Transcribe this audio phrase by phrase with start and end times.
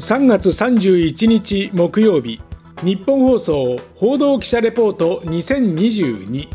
[0.00, 2.40] 3月31日木曜日
[2.82, 6.48] 日本放送報道記者レポート2022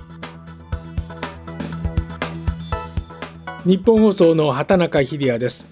[3.63, 5.68] 日本放送の畑中秀也です。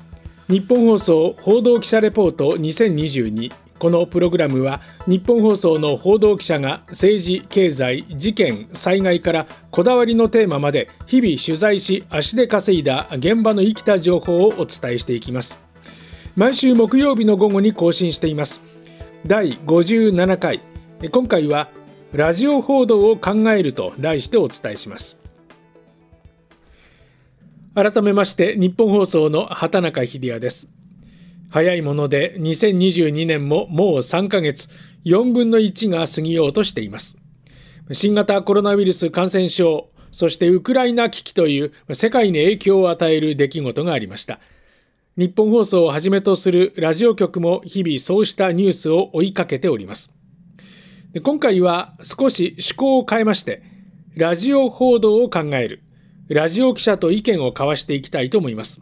[0.48, 15.73] 日本放送報道記者レポート2022このプログラムは日本放送の報道記者が政治、経済、事件、災害からこだわりのテーマまで日々取材し足で稼いだ現場の生きた情報をお伝えしていきます。
[16.36, 18.62] 毎週木曜日の午後に更新しています
[19.26, 20.62] 第57回
[21.12, 21.70] 今回は
[22.12, 25.20] ラジオ報道を考えると題してお伝えします
[27.76, 30.70] 改めまして日本放送の畑中秀也です
[31.54, 34.70] 早いもので2022年ももう3ヶ月、
[35.06, 37.16] 4分の1が過ぎようとしています。
[37.92, 44.40] 新型コロナウイルス感染症、そしてウクライナ危機という世界に影響を与える出来事がありました。
[45.16, 50.12] 日本放送をはじめとするラジオ局も日々そうしたニュースを追いかけております。
[51.24, 53.62] 今回は少し趣向を変えまして、
[54.16, 55.84] ラジオ報道を考える、
[56.30, 58.82] ラジオ記者と意見を交わしていきたいと思います。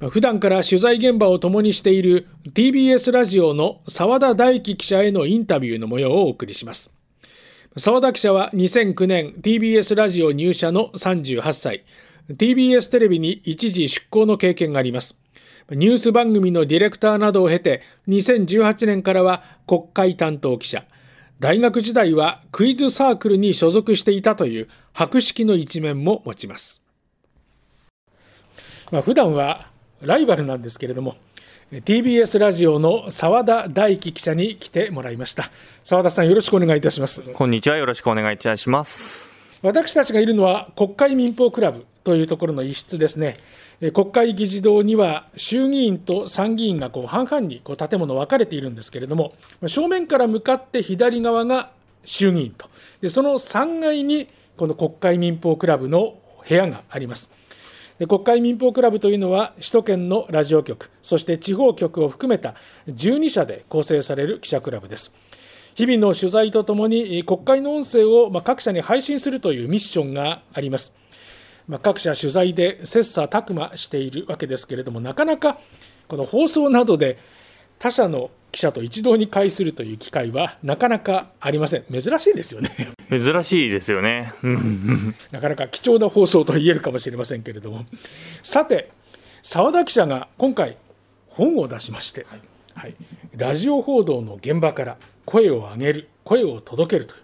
[0.00, 6.90] 普段から取材現場を共にしている TBS ラジオの澤田大樹記者へのインタビューの模様をお送りします。
[7.76, 11.84] 澤田記者は2009年 TBS ラジオ入社の38歳、
[12.30, 15.21] TBS テレビに一時出向の経験があります。
[15.70, 20.84] ニュース番組のディレクターなどを経て、2018年からは国会担当記者、
[21.40, 26.82] 大学時代はクイズサークルに所属していたという博識の一面も持ちます。
[28.90, 29.68] まあ、普段は
[30.02, 31.16] ライバルなんですけれども、
[31.72, 35.50] TBS ラジオの澤田大樹記者に来てもらいました。
[35.82, 37.22] 澤田さん、よろしくお願いいたします。
[37.22, 39.31] こんにちは、よろしくお願いいたします。
[39.62, 43.36] 私たちがいるのは国会民放クラブというところの一室ですね。
[43.94, 49.32] 国会議事堂には衆議院と参議院がこう半々にこう建物分かれているんですけれども、
[49.66, 51.70] 正面から向かって左側が
[52.04, 52.68] 衆議院と、
[53.00, 54.26] でその3階に
[54.56, 57.30] この国会民放クラブの部屋があります。
[57.98, 62.54] で国会民放クラブというのは首都圏のラジオ局そして地方局を含めた
[62.88, 65.12] 12社で構成される記者クラブです
[65.74, 70.92] 日々の取材とともに国会の音声を各社に配信するというミッションがあります
[71.82, 75.58] 各社取材で切磋琢磨しているわけですけれどもなかなか
[76.08, 77.18] この放送などで
[77.78, 81.84] 他社の記者と一堂に会するという機会はなかなかありません。
[81.90, 82.92] 珍しいですよね。
[83.10, 84.34] 珍しいですよね。
[85.32, 87.86] なかなか貴重な放送と言えるかもしれませんけれども。
[88.42, 88.90] さて、
[89.42, 90.76] 澤田記者が今回
[91.28, 92.40] 本を出しまして、はい、
[93.36, 97.22] ラジオ報道の現場から声を上げる、声を届けるという。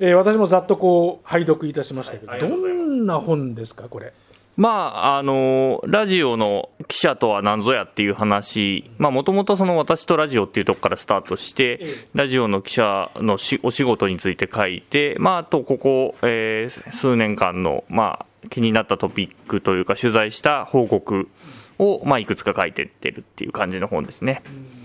[0.00, 4.12] えー、私もざっとこう拝読いたしましたけど、どんな本ですか、これ？
[4.56, 11.80] まあ、あの、ラジオの記者とは何ぞやっていう話、まあ、もともとその私とラジオっていうとこからスタートして、
[12.14, 21.28] ラジオの記者のしお仕事について書いて、まあ、あとここ、えー、数年間の、まあ、気になったトピックというか、取材した報告
[21.78, 24.42] を、まあ、いくつか書いてってるっていう感じの本ですね。
[24.46, 24.84] うん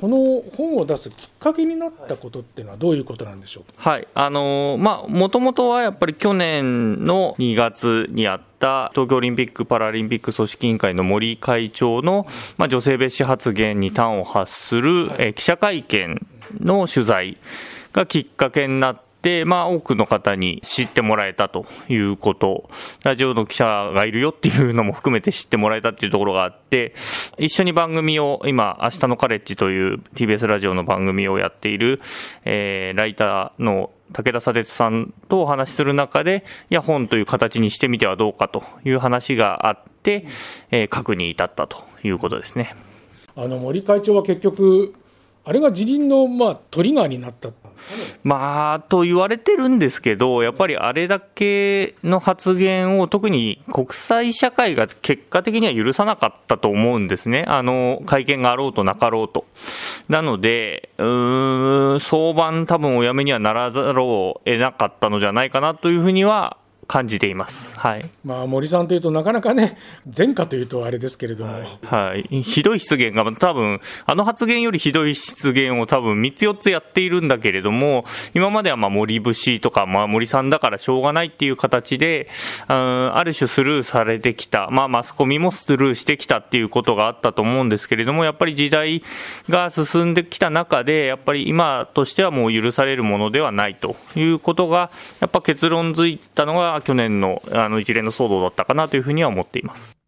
[0.00, 3.90] この本を出すきっかけになったことっていうのは、どういうことなんでしょうか？
[3.90, 12.26] はい、あのまあ、もともとはやっぱり去年の2月にあった東京オリンピック・パラリンピック組織委員会の森会長の、
[12.56, 16.26] まあ、女性蔑視発言に端を発する、はい、え記者会見
[16.60, 17.36] の取材
[17.92, 22.70] がきっかけになって、で、まあ、多くの方に知ってもらえたということ、
[23.02, 26.94] ラジオの記者がいるよっていうのも含めて知ってもらえたっていうところがあって、
[27.38, 32.00] 一緒に番組を、今、明日のカレッジという TBS ラジオの番組をやっている、
[32.44, 40.26] えー、ライターの武田砂鉄さんとお話しする中で、いや、本という形にしてみてはどうかという話があって、
[40.70, 42.74] えー、書くに至ったということですね。
[43.36, 44.94] あの森会長は結局、
[45.50, 47.48] あれが辞任の、まあ、トリガーになった
[48.22, 57.46] まあ、と言われてるんですけど、やっぱりあれだけの発言を特に国際社会が結果的には許さなかったと思うんですね。
[57.48, 59.44] あの、会見があろうとなかろうと。
[60.08, 66.58] なので、うーん、相場多分お辞めにはならざるを得なかったのじゃないかなというふうには
[66.90, 67.78] 感じています。
[67.78, 68.10] はい。
[68.24, 69.78] まあ、森さんというとなかなかね、
[70.18, 71.62] 前科というとあれですけれども。
[71.84, 72.42] はい。
[72.42, 82.28] ひどい失言が多分、あの発言よりひどい失言を多分3つ4つやっているんだけれども、今まではまあ森節とか、まあ森さんだからしょうがないっていう形で、
[82.66, 89.04] ある種スルーされてきた、まあマスコミもスルーしてきたっていうことがあったと思うんですけれども、やっぱり時代
[89.48, 94.90] が進んできた中で、やっぱり今としてはもう許されるものではないということが、
[95.20, 100.00] やっぱ結論づいたのが去年のあの一連の騒動だったかなというふうには思っています。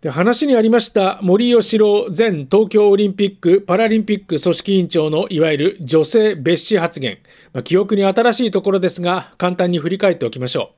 [0.00, 7.18] で話にありました森喜朗前東京オリンピック・パラリンピック組織委員長のいわゆる女性蔑視発言、
[7.52, 10.72] まあ、記憶に新しいところですが簡単に振り返っておきましょ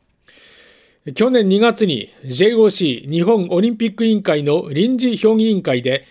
[1.06, 1.12] う。
[1.14, 6.04] 去年2月に JOC 日本オリンピック委員会の臨時評議委員会で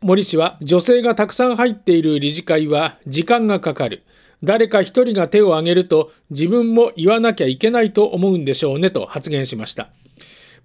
[0.00, 4.02] 森氏は女性がたくさん入っている理事会は時間がかかる。
[4.46, 9.90] 誰か一人が手を挙げると自分も言わなきゃいけないと思うんでしょうねと発言しました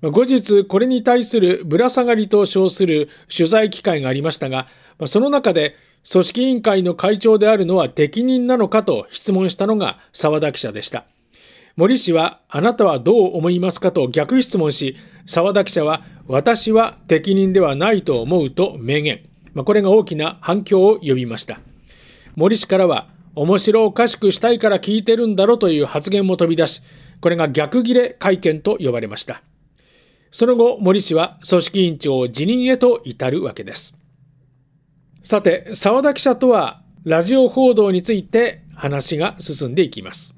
[0.10, 4.68] 後日、これに対するぶら下がりと称する取材機会がありましたが、
[5.06, 5.75] その中で、
[6.12, 11.06] 組織委員会の会長であるのは適任なのかと質問したのが澤田記者でした。
[11.75, 14.98] 森氏は、あなたはどう思いますかと逆質問し、
[15.28, 19.22] 澤田記者は、私は適任ではないと思うと明言。
[19.54, 21.60] これが大きな反響を呼びました。
[22.36, 26.81] 森氏からは、面白おかしくしたいから聞いてるんだろという発言も飛び出し、
[27.22, 29.44] これが逆切れ会見と呼ばれました。
[30.31, 33.98] その後、森氏は組織委員長を辞任へと至るわけです。
[35.24, 40.36] さて、澤田記者とは、ラジオ報道について話が進んでいきます。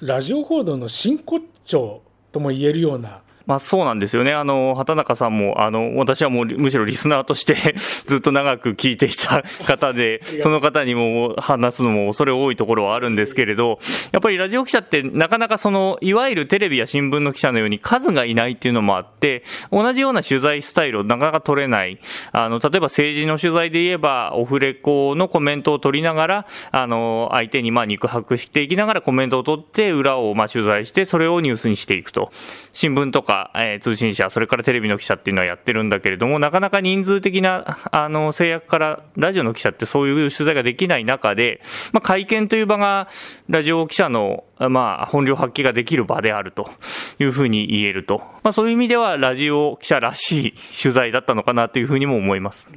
[0.00, 2.02] ラジオ報道の真骨頂
[2.32, 4.32] とも言えるようなまあそうなんですよね。
[4.32, 7.74] あの、畑中さんも、あの、私はもうむしろリスナーとして
[8.06, 13.78] ずっと長く聞いていた方で、その方にも話すのも恐れ多いところはあるんですけれど、
[14.12, 21.98] やっぱりラジオ記者ってなかなかその、いわゆるテレビや新聞の記者のように数がいないっていうのもあって、同じような取材スタイルをなかなか取れない。
[22.32, 32.32] あの、例えば政治の取材で言えば、オフレコのコメントを取りながら、あの、相手にまあ肉薄していきながらコメントを取って、裏をまあ取材して、それをニュースにしていくと。
[32.72, 41.60] 新聞とかか、えー、通信社、それからテレビの記者っていうのはやってるんだけれども、なかなか人数的な、あの、制約から、ラジオの記者ってそういう取材ができない中で、
[41.92, 43.08] まあ、会見という場が、
[43.48, 46.70] ラジオ記者の、まあ、本領発揮ができる場であると
[47.18, 48.18] いうふうに言えると。
[48.42, 52.68] まあ、そういう意味では、ラジオ記者らしい取材だったのかなというふうにも思います。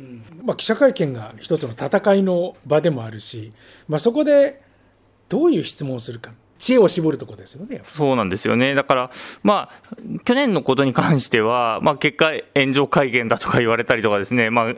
[0.44, 3.52] まあ、記者会見が一つの戦いの場でもあるし、
[3.88, 4.62] まあ、そこで、
[5.30, 6.32] どういう質問をするか。
[6.60, 7.82] 知恵を絞るところですよね。
[7.84, 8.76] そうなんですよね。
[8.76, 9.12] だから、
[9.44, 9.96] まあ、
[10.26, 14.74] 去年のことに関しては、まあ、結果、炎上会見だとか言われたりとかですね、まあ、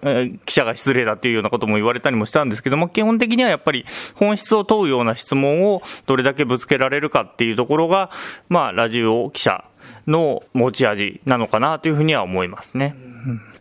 [0.46, 3.86] 記者が失礼だっていうようなことも言われたりもしたんですけども、基本的にはやっぱり
[4.16, 8.10] 本質を問うような質問をどれだけぶつけられるかっていうところが、
[8.50, 9.64] まあ、ラジオ記者
[10.08, 12.96] の持ち味なのかなというふうには思いますね。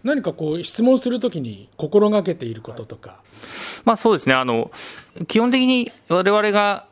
[0.05, 3.21] 何かこう質問するときに心がけていることとか。
[3.85, 4.35] まあそうですね。
[4.35, 4.71] あの、
[5.27, 6.87] 基本的に我々が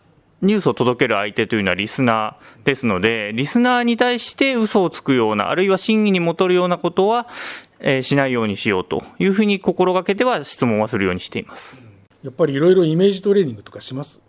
[0.47, 7.29] ニュースを届ける相手というのはリスナーですので、リスナーに対して嘘をつくような、あるいは真偽にもとるようなことは、
[7.81, 11.77] えー、しないようにしようというふうに心がけては質問はするようにしています。
[12.23, 14.21] やっぱりいろいろイメージトレーニングとかします？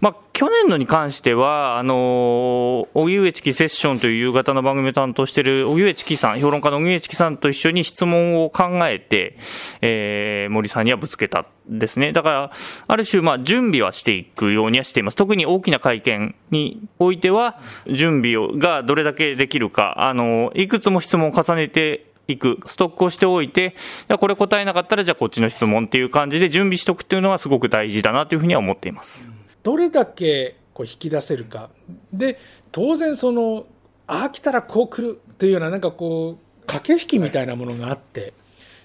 [0.00, 9.38] まあ、去年のに関しては、あの、荻上チキセッションという夕方の番組を担当している荻上チキさん、評論家の荻上チキさんと一緒に質問を考えて、
[9.80, 12.12] えー、森さんにはぶつけたですね。
[12.12, 12.52] だから、
[12.86, 15.16] ある種、まあ、準備はしていくようにはしています。
[15.16, 17.58] 特に大きな会見においては、
[17.90, 23.74] 準備をがどれだけできるか、あの、いくつも質問を重ねていく、ストックをしておいて、
[24.18, 29.28] これ答えなかったらじゃあこっちの質問っていう感じで準備しておくっていうのはすごく大事だなというふうには思っています。
[29.62, 31.70] どれだけこう引き出せるか。
[32.12, 32.38] で、
[32.72, 33.66] 当然その、
[34.06, 38.34] ああ、来たらこう来るというような、なんかこう、駆け引きみたいなものがあって、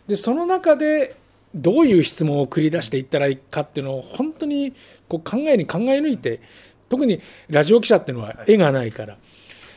[0.08, 1.16] で、その中で、
[1.54, 4.74] どういう質問を繰り出していったらいいかっていうのを本当に
[5.10, 6.40] こう考えに考え抜いて
[6.90, 9.18] 特にラジオ記者っていうのは絵がないから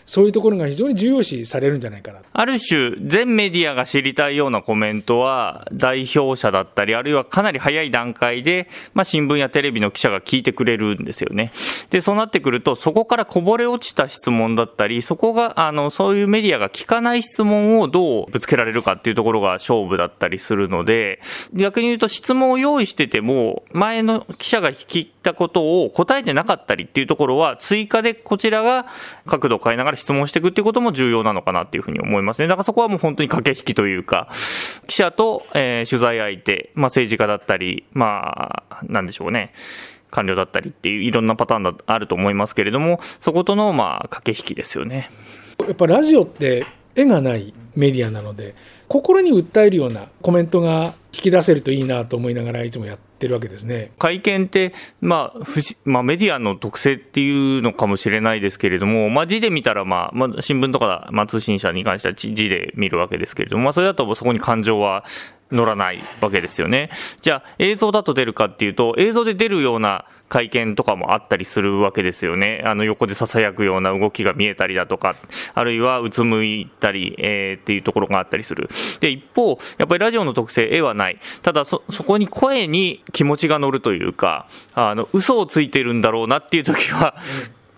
[0.07, 2.21] そういうところが非常に重要視されるんじゃないかな。
[2.33, 11.53] ある種、全メディアが知りたいようなコメントは、代表者だったり、あるいはかなり早い段階で、まあ、新聞やテレビの記者が聞いてくれるんですよね。
[11.91, 21.21] で、そうなってくると、そこからこぼれ落ちた質問だったり、そこが、あの、そういうメディアが聞かない質問をどうぶつけられるかっていうところが勝負だったりするので、
[21.53, 28.87] 逆に言うと質問を用意してても、前の記者が聞いたことを答えてなかったりっていうところは、追加でこちらが
[29.27, 32.49] 角度を変えながら質問していくっていうことも重要なのかなっていうふうに思いますね。
[32.49, 34.31] だからそこはもう本当に駆け引きというか、
[34.87, 39.53] 記者と、えー、取材相手、まあ政治家だったり、まあ、なんでしょうね。
[40.11, 45.11] 官僚だったりっていういろんなパターンがあると思いますけれども、そことのまあ駆け引きですよね。
[45.61, 48.55] やっぱラジオって絵がないメディアなので、
[48.89, 53.93] 心に訴えるようなコメントが聞き出せるといいなと思いながらいつもやってるわけですね。
[53.99, 65.05] 会見って、まあ、不、まあメディアの特性っていうのかもしれないですけれども、まあ字で見たらまあ、まあ新聞とか、まあ通信社に関しては字で見るわけですけれども、まあそれだとそこに感情は
[65.55, 66.91] 乗らないわけですよね。
[67.23, 72.63] じゃあ映像だと出るかっていうと、映像で出るような会見とかもあったりするわけですよね。
[72.67, 75.15] あの横で囁くような動きが見えたりだとか、
[75.55, 78.69] あるいはうつむいたり、えー、っていうところがあったりする。
[79.01, 81.19] で、一方、やっぱりラジオの特性、絵はない。
[81.43, 87.17] ただそ、そこに声に気持ちが乗るというか、あの、嘘をついてるんだろうなっていう時は、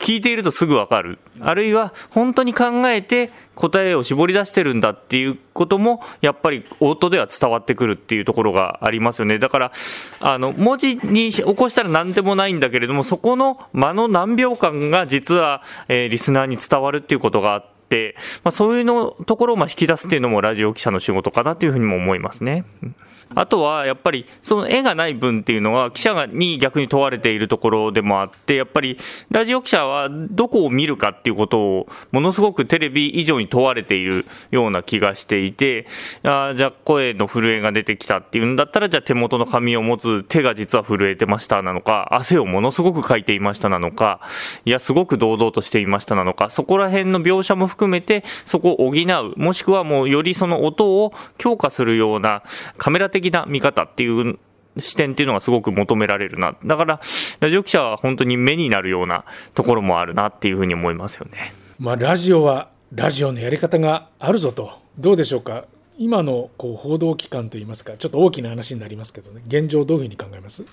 [0.06, 1.18] 聞いているとすぐわかる。
[1.40, 9.40] あるいは、本当に考えて答えを絞り出してるんだっていうことも、やっぱり音では伝わってくるっていうところがありますよね。
[9.40, 9.72] だから、
[10.20, 22.64] あの、文字に起こしたら何でもないんだけれども、そこの間の何秒間が実は、えー、リスナーに伝わるっていうことがあって、まあ、そういうのところをまあ引き出すっていうのもラジオ記者の仕事かなというふうにも思いますね。
[22.84, 22.94] うん
[23.35, 28.99] あとはやっぱり、その絵がない分っていうのは、記者に逆に問われているところでもあって、やっぱり、
[29.30, 35.87] ラジオ記者はどこを見るかっていうことを、ものすごくテレビ以上に問われているような気がしていて、
[36.23, 44.21] あじゃあ声の震えが出てきたっていうんだったら、じゃあ手元の紙を持つ手が実は震えてましたなのか、汗をものすごくかいていましたなのか、
[44.64, 52.42] いや、すごく堂々としていましたなのか、そこら辺の描写も含めて、そこを補う、もしくはもうよりその音を強化するような
[52.78, 54.38] カメラ的な見方っていう
[54.78, 56.54] 視点っていうのがすごく求められるな。
[56.64, 57.00] だから、
[57.40, 61.54] ラジオ記者は本当に目になるようなところもあるなっていうふうに思いますよね。
[61.78, 64.78] まあ、ラジオは、ラジオのやり方があるぞと。
[64.99, 65.64] どうでしょうか？
[65.98, 70.64] 今のこう報道機関といいますか、ちょっと大きな話になりますけどね、現状、どういうふうに考えます？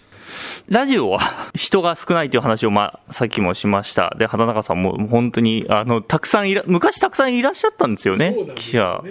[0.68, 1.20] ラジオは
[1.56, 9.02] 人が少ないという話を、まあ、さっきもしました、で畑中さんも本当にあのたくさんいら、昔たくさんいらっしゃったんですよね、よね記者。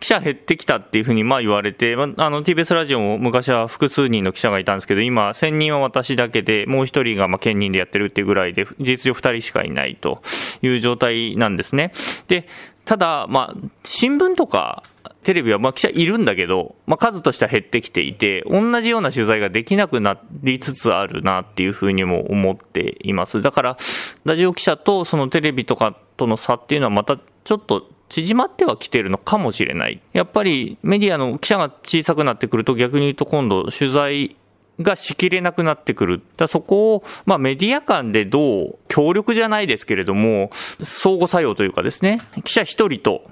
[0.00, 10.20] 記者減ってきたっていうふうにまあ言われて、まあ、あの TBS ラジオも昔は複数人の記者がいたんですけど、今、1000人は私だけで、もう1人がまあ兼任でやってるっていうぐらいで、事実上2人しかいないと
[10.60, 11.94] いう状態なんですね。
[12.28, 12.46] で
[12.84, 14.82] ただ、まあ、新聞とか
[15.24, 23.42] テレビはまあ記者いるんだけど、まあ、数としては減ってきていて、同じような取材ができなくなりつつあるなっていうふうにも思っています。
[23.42, 23.76] だから、
[24.24, 30.00] ラジオ記者とそのテレビとかとの差っていうのはまたちょっと縮まってはきてるのかもしれない。
[30.12, 34.36] やっぱりメディアの記者が小さくなってくると逆に言うと今度取材
[34.80, 36.22] がしきれなくなってくる。
[36.36, 40.50] だそこを、まあメディア間でどう協力じゃないですけれども、
[40.82, 43.24] 相互作用というかですね、記者一人と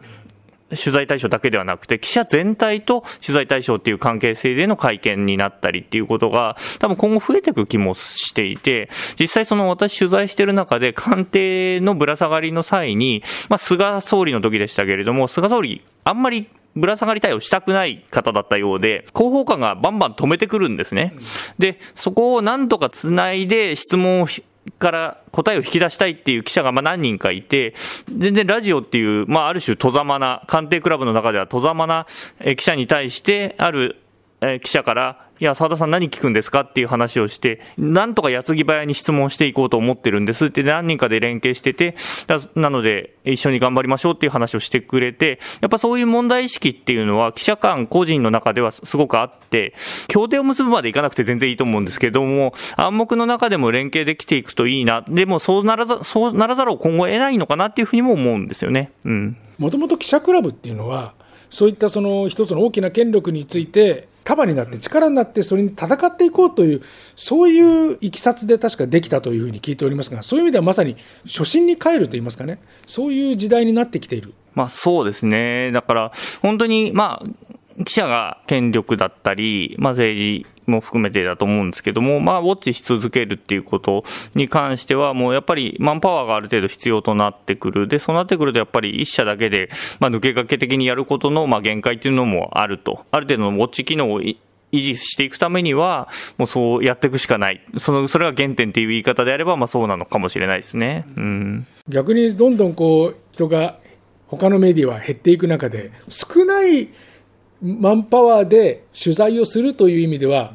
[0.76, 21.14] 取材対象だけではなくて、記者全体と取材対象っていう関係性での会見になったりっていうことが、多分今後増えていく気もしていて、実際その私取材してる中で、官邸のぶら下がりの際に、まあ、菅総理の時でしたけれども、菅総理、あんまりぶら下がり対応したくない方だったようで、広報官がバンバン止めてくるんですね。
[21.58, 24.28] で、そこを何とか繋いで質問を
[24.78, 27.74] から答えを引き出したいっていう記者がまあ何人かいて、
[28.16, 32.06] 全然ラジオっていう、まあある種、戸ざまな、官邸クラブの中では戸ざまな
[32.56, 33.96] 記者に対して、ある
[34.62, 41.96] 記者から、いや、澤田さん何聞くんですかっていう話をして、なんとか矢継ぎ早に質問していこうと思ってるんですって何人かで連携してて、
[42.54, 49.74] なので一緒に頑張りましょうっていう話をしてくれて、やっぱそういう問題意識っていうのは記者間個人の中ではすごくあって、
[50.06, 55.04] 協定を結ぶまでいかなくて全然いいと思うんですけども、暗黙の中でも連携できていくといいな。
[55.08, 58.92] でもそうならざ、そうならざるを今後得ないのかなっていうふうにも思うんですよね。
[59.04, 59.36] うん。
[59.58, 61.14] もともと記者クラブっていうのは、
[61.52, 66.82] そういったその一つの大きな権力について束になって力になってそれに戦っていこうという、
[67.14, 74.32] そういういきさつで確かできたというふうに聞いておりますが、そういう意味ではまさに初心に帰るといいますかね、そういう時代になってきている。
[74.54, 75.72] まあそうですね。
[75.72, 77.41] だから、本当に、まあ、
[77.84, 87.88] 記者が権力だったり、まあ政治も含めてだと思うんですけども、まあ、ウォッチし続けるっていうことに関しては、もうやっぱりマンパワーがある程度必要となってくる。
[87.88, 93.04] で、そうなってくると、やっぱり一社だけで、まあ、抜け駆け的にやることの、まあ、限界っていうのもあると。
[93.10, 94.36] ある程度のウォッチ機能を維
[94.72, 97.60] 持していくためには、もうそうやっていくしかない。
[97.78, 101.04] その、それが原点っていう言い方であれば、まあそうなのかもしれないですね。
[101.16, 101.66] うん。
[101.88, 103.78] 逆にどんどんこう、人が、
[104.28, 106.88] 他のメディアは減っていく中で、少ない
[107.62, 110.54] マンパワーで取材をするという意味では、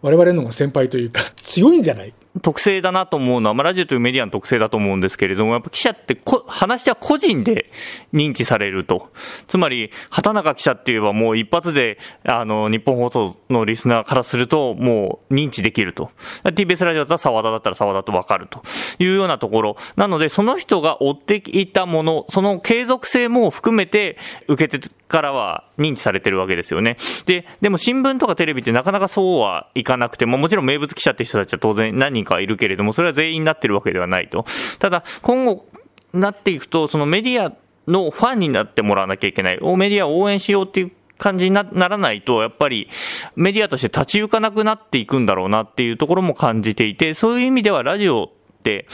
[0.00, 2.12] 我々の方が先輩というか、強いんじゃない？
[2.42, 7.66] 特性だなと思うのは、まあ、ラジオというメディアの特性だと思うんですけれども、やっぱ記者ってこ、話は個人で
[8.12, 9.10] 認知されると。
[9.46, 16.10] つまり、畑中記者って言えばもう一発で、あの、日本放送のリスナーからすると、もう認知できると。
[16.44, 18.62] TBS ラジオだったら沢田だったら沢田とわかると
[18.98, 19.76] いうようなところ。
[19.96, 26.98] なので、その人が追っていたもの、その継続性も含めて受けてからは認知されてるわけですよね。
[27.24, 34.44] で、でも新聞とかテレビってなかなかそうはいかなくても、もちろん名物記者って人たちは当然何人かいるけれども、それは全員なってるわけではないと。
[34.78, 35.66] ただ、今後
[36.12, 37.52] なっていくと、そのメディア
[37.86, 39.58] のファンになってもらわなきゃいけない。
[39.76, 42.88] メディアを応援しようっていう感じにならないと、やっぱり
[43.34, 48.86] メディアとして立ち行かなくなっていくんだろうなっていうところも感じていて、そういう意味ではラジオって、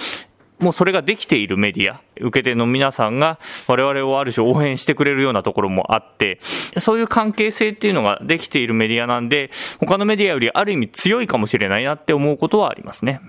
[0.59, 6.39] もうそれができているメディア、受け手の皆さんが我々をある種応援してくれるようなところもあって、
[6.79, 13.21] そういう関係性っていうのができているメディアなんで、他のメディアよりある意味強いかもしれないなって思うことはありますね。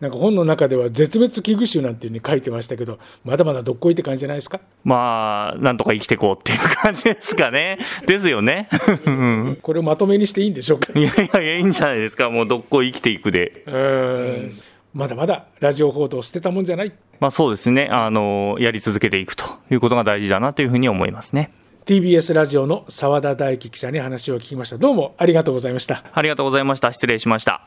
[0.00, 4.60] なんか本の中では絶滅危惧種なんていうふうに書いてましたけど、まだまだどっこいって感じじゃないですか？
[4.82, 7.78] まあ、なんとか生きていこうっていう感じですかね。
[8.06, 8.68] ですよね。
[9.62, 10.92] これをまとめにしていいんでしょうか？
[10.98, 12.28] いやいや、いいんじゃないですか。
[12.28, 13.62] もうどっこい生きていくで。
[13.66, 14.50] うん
[14.94, 16.92] まだまだラジオ報道を捨てたもんじゃない。
[17.18, 17.88] まあそうですね。
[17.90, 21.50] あの、やり続けていくということが大事だなというふうに思いますね。
[21.84, 24.78] TBS ラジオの澤田大樹記者に話を聞きました。
[24.78, 26.04] どうもありがとうございました。
[26.12, 26.92] ありがとうございました。
[26.92, 27.66] 失礼しました。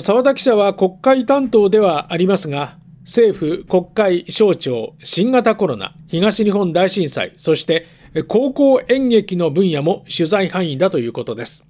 [0.00, 7.86] 澤田記者は国会担当ではありますが、政府、国会、省庁、新型コロナ、東日本大震災、そして
[8.26, 11.64] 高校演劇の分野も取材範囲だということです。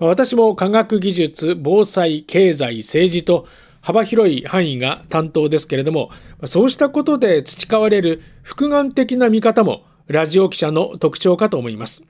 [0.00, 3.46] 私も科学技術、防災、経済、政治と
[3.82, 6.10] 幅広い範囲が担当ですけれども、
[6.44, 12.06] そうしたことで培われる複眼的な見方もラジオ記者の特徴かと思います。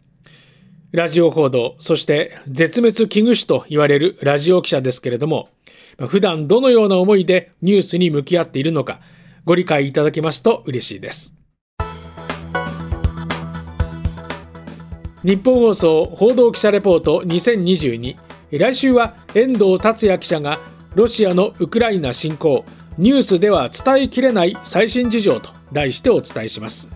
[0.93, 5.49] ラジオ報道、そして絶滅危惧種と言われるラジオ記者ですけれども、
[6.09, 9.01] 普段どのような思いでニュースに向き合っているのか、
[9.47, 11.35] ご理解いただけますと嬉しいです。
[15.25, 18.17] 日本放送報道記者レポート2022
[18.59, 20.61] 来週は遠藤達也記者が
[20.95, 22.65] ロシアのウクライナ侵攻。
[22.99, 26.89] ニュースでは伝えきれない最新事情と題してお伝えします。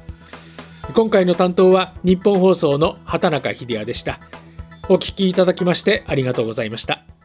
[0.94, 4.20] 今回の担当は日本放送の畑中秀也でした。
[4.88, 7.15] お聞きいただきましてありがとうございました。